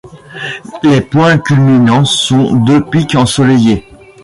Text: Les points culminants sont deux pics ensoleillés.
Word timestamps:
Les 0.81 0.99
points 0.99 1.37
culminants 1.37 2.05
sont 2.05 2.55
deux 2.55 2.83
pics 2.83 3.13
ensoleillés. 3.13 3.87